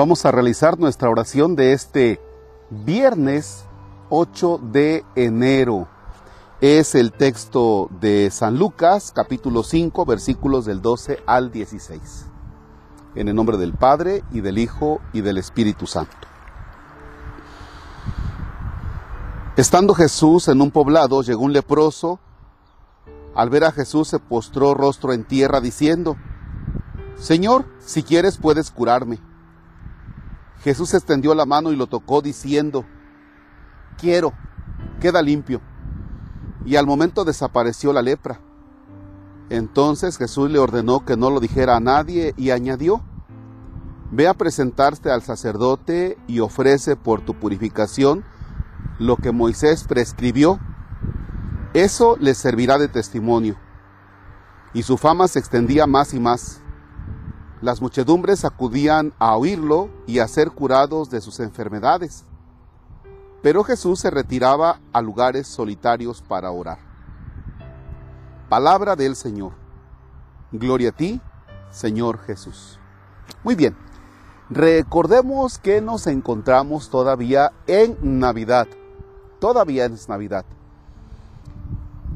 Vamos 0.00 0.24
a 0.24 0.32
realizar 0.32 0.78
nuestra 0.78 1.10
oración 1.10 1.56
de 1.56 1.74
este 1.74 2.22
viernes 2.70 3.66
8 4.08 4.58
de 4.72 5.04
enero. 5.14 5.88
Es 6.62 6.94
el 6.94 7.12
texto 7.12 7.90
de 8.00 8.30
San 8.30 8.58
Lucas, 8.58 9.12
capítulo 9.14 9.62
5, 9.62 10.06
versículos 10.06 10.64
del 10.64 10.80
12 10.80 11.18
al 11.26 11.52
16. 11.52 12.00
En 13.14 13.28
el 13.28 13.34
nombre 13.34 13.58
del 13.58 13.74
Padre 13.74 14.24
y 14.32 14.40
del 14.40 14.56
Hijo 14.56 15.02
y 15.12 15.20
del 15.20 15.36
Espíritu 15.36 15.86
Santo. 15.86 16.16
Estando 19.58 19.92
Jesús 19.92 20.48
en 20.48 20.62
un 20.62 20.70
poblado, 20.70 21.20
llegó 21.20 21.44
un 21.44 21.52
leproso. 21.52 22.20
Al 23.34 23.50
ver 23.50 23.64
a 23.64 23.70
Jesús 23.70 24.08
se 24.08 24.18
postró 24.18 24.72
rostro 24.72 25.12
en 25.12 25.24
tierra 25.24 25.60
diciendo, 25.60 26.16
Señor, 27.16 27.66
si 27.80 28.02
quieres 28.02 28.38
puedes 28.38 28.70
curarme. 28.70 29.18
Jesús 30.62 30.92
extendió 30.94 31.34
la 31.34 31.46
mano 31.46 31.72
y 31.72 31.76
lo 31.76 31.86
tocó 31.86 32.20
diciendo, 32.20 32.84
quiero, 33.98 34.32
queda 35.00 35.22
limpio. 35.22 35.60
Y 36.66 36.76
al 36.76 36.86
momento 36.86 37.24
desapareció 37.24 37.92
la 37.92 38.02
lepra. 38.02 38.40
Entonces 39.48 40.18
Jesús 40.18 40.50
le 40.50 40.58
ordenó 40.58 41.04
que 41.04 41.16
no 41.16 41.30
lo 41.30 41.40
dijera 41.40 41.76
a 41.76 41.80
nadie 41.80 42.34
y 42.36 42.50
añadió, 42.50 43.02
ve 44.10 44.28
a 44.28 44.34
presentarte 44.34 45.10
al 45.10 45.22
sacerdote 45.22 46.18
y 46.26 46.40
ofrece 46.40 46.94
por 46.94 47.22
tu 47.22 47.34
purificación 47.34 48.24
lo 48.98 49.16
que 49.16 49.32
Moisés 49.32 49.84
prescribió. 49.84 50.60
Eso 51.72 52.16
les 52.20 52.36
servirá 52.36 52.78
de 52.78 52.88
testimonio. 52.88 53.56
Y 54.74 54.82
su 54.82 54.98
fama 54.98 55.26
se 55.26 55.38
extendía 55.38 55.86
más 55.86 56.14
y 56.14 56.20
más. 56.20 56.62
Las 57.60 57.82
muchedumbres 57.82 58.44
acudían 58.46 59.12
a 59.18 59.36
oírlo 59.36 59.90
y 60.06 60.20
a 60.20 60.28
ser 60.28 60.50
curados 60.50 61.10
de 61.10 61.20
sus 61.20 61.40
enfermedades. 61.40 62.24
Pero 63.42 63.64
Jesús 63.64 64.00
se 64.00 64.10
retiraba 64.10 64.80
a 64.92 65.02
lugares 65.02 65.46
solitarios 65.46 66.22
para 66.22 66.50
orar. 66.50 66.78
Palabra 68.48 68.96
del 68.96 69.14
Señor. 69.14 69.52
Gloria 70.52 70.88
a 70.88 70.92
ti, 70.92 71.20
Señor 71.70 72.18
Jesús. 72.20 72.78
Muy 73.44 73.54
bien, 73.54 73.76
recordemos 74.48 75.58
que 75.58 75.80
nos 75.80 76.06
encontramos 76.06 76.88
todavía 76.88 77.52
en 77.66 77.96
Navidad. 78.00 78.68
Todavía 79.38 79.84
es 79.84 80.08
Navidad. 80.08 80.44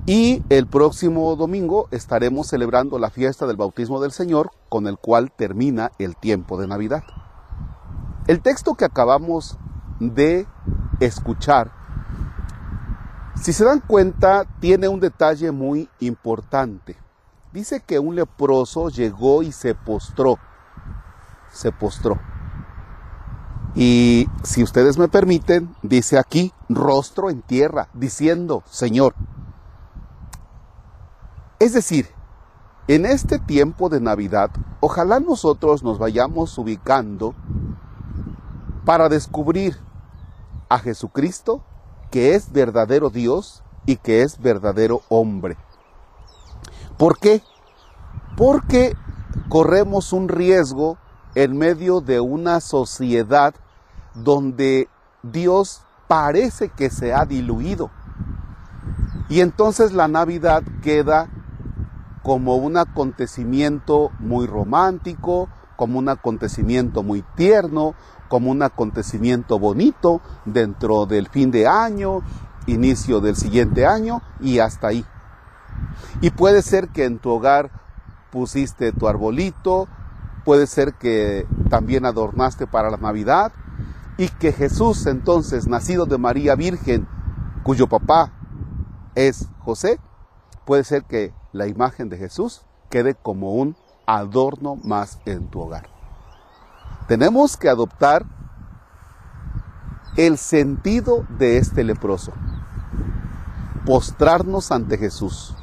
Y 0.07 0.43
el 0.51 0.67
próximo 0.67 1.35
domingo 1.35 1.89
estaremos 1.91 2.49
celebrando 2.49 2.99
la 2.99 3.09
fiesta 3.09 3.47
del 3.47 3.57
bautismo 3.57 4.03
del 4.03 4.13
Señor, 4.13 4.51
con 4.69 4.87
el 4.87 4.99
cual 4.99 5.33
termina 5.33 5.93
el 5.99 6.15
tiempo 6.15 6.61
de 6.61 6.67
Navidad. 6.67 7.05
El 8.27 8.43
texto 8.43 8.75
que 8.75 8.85
acabamos 8.85 9.57
de 10.01 10.47
escuchar, 11.01 11.73
si 13.41 13.55
se 13.55 13.65
dan 13.65 13.81
cuenta, 13.81 14.45
tiene 14.61 14.89
un 14.89 15.01
detalle 15.01 15.51
muy 15.53 15.89
importante. 16.01 16.97
Dice 17.55 17.81
que 17.81 17.99
un 17.99 18.15
leproso 18.15 18.91
llegó 18.91 19.43
y 19.43 19.53
se 19.53 19.75
postró. 19.75 20.39
Se 21.51 21.73
postró. 21.73 22.19
Y 23.75 24.29
si 24.43 24.63
ustedes 24.63 24.99
me 24.99 25.09
permiten, 25.09 25.75
dice 25.83 26.19
aquí, 26.19 26.53
rostro 26.69 27.31
en 27.31 27.43
tierra, 27.43 27.89
diciendo, 27.95 28.63
Señor, 28.67 29.15
es 31.65 31.73
decir, 31.73 32.11
en 32.89 33.07
este 33.07 33.39
tiempo 33.39 33.89
de 33.89 33.99
Navidad, 33.99 34.51
ojalá 34.81 35.19
nosotros 35.19 35.83
nos 35.83 35.99
vayamos 35.99 36.59
ubicando 36.59 37.35
para 38.85 39.09
descubrir 39.09 39.79
a 40.69 40.79
Jesucristo, 40.79 41.65
que 42.11 42.35
es 42.35 42.53
verdadero 42.53 43.09
Dios 43.09 43.63
y 43.87 43.97
que 43.97 44.21
es 44.21 44.39
verdadero 44.39 45.01
hombre. 45.09 45.57
¿Por 46.99 47.19
qué? 47.19 47.43
Porque 48.37 48.95
corremos 49.49 50.13
un 50.13 50.29
riesgo 50.29 50.99
en 51.35 51.57
medio 51.57 52.03
de 52.03 52.21
una 52.21 52.61
sociedad 52.61 53.55
donde 54.13 54.91
Dios 55.23 55.81
parece 56.09 56.69
que 56.69 56.91
se 56.91 57.15
ha 57.15 57.25
diluido. 57.25 57.91
Y 59.31 59.41
entonces 59.41 59.93
la 59.93 60.09
Navidad 60.09 60.63
queda 60.83 61.31
como 62.25 62.57
un 62.57 62.79
acontecimiento 62.79 64.11
muy 64.19 64.47
romántico, 64.47 65.51
como 65.77 65.99
un 65.99 66.09
acontecimiento 66.09 67.03
muy 67.03 67.23
tierno, 67.37 67.95
como 68.29 68.51
un 68.51 68.63
acontecimiento 68.63 69.59
bonito 69.59 70.23
dentro 70.47 71.05
del 71.05 71.29
fin 71.29 71.51
de 71.51 71.67
año, 71.67 72.23
inicio 72.67 73.21
del 73.21 73.37
siguiente 73.37 73.85
año 73.85 74.23
y 74.41 74.59
hasta 74.59 74.89
ahí. 74.89 75.05
Y 76.23 76.31
puede 76.31 76.63
ser 76.63 76.89
que 76.89 77.05
en 77.05 77.19
tu 77.19 77.29
hogar 77.29 77.71
pusiste 78.33 78.93
tu 78.93 79.07
arbolito, 79.07 79.87
puede 80.47 80.67
ser 80.67 80.95
que 80.95 81.47
también 81.69 82.07
adornaste 82.07 82.67
para 82.67 82.91
la 82.91 82.97
Navidad 82.97 83.53
y 84.17 84.29
que 84.29 84.53
Jesús 84.53 85.05
entonces, 85.05 85.69
nacido 85.69 86.07
de 86.07 86.17
María 86.17 86.55
Virgen, 86.55 87.07
cuyo 87.65 87.87
papá 87.87 88.33
es 89.15 89.51
José, 89.59 90.01
puede 90.65 90.85
ser 90.85 91.05
que 91.05 91.35
la 91.55 91.69
imagen 91.69 92.11
de 92.11 92.19
Jesús 92.19 92.63
quede 92.91 93.15
como 93.15 93.55
un 93.55 93.77
adorno 94.07 94.77
más 94.77 95.21
en 95.25 95.47
tu 95.47 95.61
hogar. 95.61 95.89
Tenemos 97.07 97.57
que 97.57 97.69
adoptar 97.69 98.27
el 100.17 100.37
sentido 100.37 101.25
de 101.39 101.57
este 101.59 101.85
leproso, 101.85 102.33
postrarnos 103.87 104.73
ante 104.73 104.99
Jesús, 104.99 105.57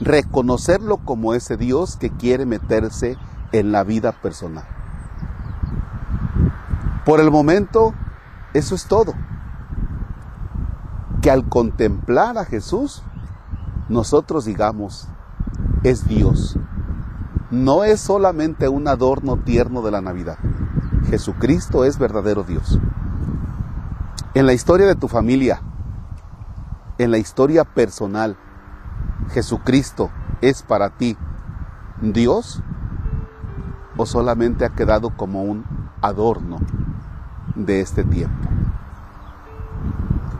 reconocerlo 0.00 0.98
como 0.98 1.34
ese 1.34 1.56
Dios 1.56 1.96
que 1.96 2.10
quiere 2.10 2.44
meterse 2.44 3.16
en 3.52 3.70
la 3.70 3.84
vida 3.84 4.12
personal. 4.12 4.64
Por 7.04 7.20
el 7.20 7.30
momento, 7.30 7.94
eso 8.54 8.74
es 8.74 8.86
todo. 8.86 9.14
Que 11.20 11.30
al 11.30 11.48
contemplar 11.48 12.38
a 12.38 12.44
Jesús, 12.44 13.02
nosotros 13.92 14.46
digamos, 14.46 15.06
es 15.82 16.08
Dios. 16.08 16.58
No 17.50 17.84
es 17.84 18.00
solamente 18.00 18.68
un 18.68 18.88
adorno 18.88 19.36
tierno 19.36 19.82
de 19.82 19.90
la 19.90 20.00
Navidad. 20.00 20.38
Jesucristo 21.10 21.84
es 21.84 21.98
verdadero 21.98 22.42
Dios. 22.42 22.78
En 24.34 24.46
la 24.46 24.54
historia 24.54 24.86
de 24.86 24.94
tu 24.94 25.08
familia, 25.08 25.60
en 26.96 27.10
la 27.10 27.18
historia 27.18 27.64
personal, 27.64 28.38
Jesucristo 29.30 30.10
es 30.40 30.62
para 30.62 30.90
ti 30.96 31.18
Dios 32.00 32.62
o 33.98 34.06
solamente 34.06 34.64
ha 34.64 34.70
quedado 34.70 35.10
como 35.14 35.42
un 35.42 35.66
adorno 36.00 36.58
de 37.54 37.82
este 37.82 38.04
tiempo. 38.04 38.48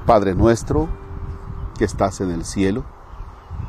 Padre 0.06 0.34
nuestro 0.34 0.88
que 1.76 1.84
estás 1.84 2.22
en 2.22 2.30
el 2.30 2.44
cielo, 2.44 2.84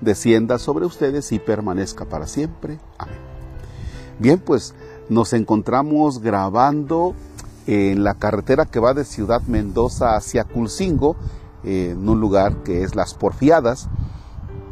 descienda 0.00 0.58
sobre 0.58 0.86
ustedes 0.86 1.32
y 1.32 1.38
permanezca 1.38 2.04
para 2.04 2.26
siempre. 2.26 2.78
Amén. 2.98 3.16
Bien, 4.18 4.38
pues 4.38 4.74
nos 5.08 5.32
encontramos 5.32 6.20
grabando 6.20 7.14
en 7.66 8.02
la 8.02 8.14
carretera 8.14 8.66
que 8.66 8.80
va 8.80 8.94
de 8.94 9.04
Ciudad 9.04 9.42
Mendoza 9.42 10.16
hacia 10.16 10.44
Culcingo, 10.44 11.16
en 11.64 12.08
un 12.08 12.20
lugar 12.20 12.62
que 12.62 12.82
es 12.82 12.94
Las 12.94 13.14
Porfiadas. 13.14 13.88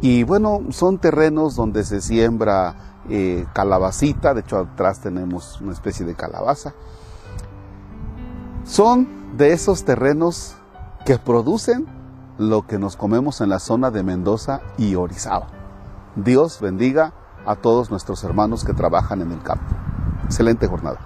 Y 0.01 0.25
bueno, 0.25 0.63
son 0.71 0.99
terrenos 0.99 1.57
donde 1.57 1.85
se 1.85 2.01
siembra 2.01 3.03
eh, 3.09 3.47
calabacita, 3.53 4.35
de 4.35 4.41
hecho 4.41 4.59
atrás 4.59 5.01
tenemos 5.01 5.61
una 5.61 5.73
especie 5.73 6.05
de 6.05 6.15
calabaza. 6.15 6.75
Son 8.65 9.37
de 9.37 9.53
esos 9.53 9.85
terrenos 9.85 10.55
que 11.05 11.19
producen 11.19 11.87
lo 12.39 12.67
que 12.67 12.79
nos 12.79 12.97
comemos 12.97 13.41
en 13.41 13.49
la 13.49 13.59
zona 13.59 13.91
de 13.91 14.03
Mendoza 14.03 14.61
y 14.79 14.95
Orizaba. 14.95 15.47
Dios 16.17 16.61
bendiga 16.61 17.13
a 17.47 17.57
todos 17.57 17.91
nuestros 17.91 18.25
hermanos 18.25 18.65
que 18.65 18.75
trabajan 18.75 19.23
en 19.23 19.33
el 19.33 19.43
campo. 19.43 19.75
Excelente 20.25 20.67
jornada. 20.67 20.99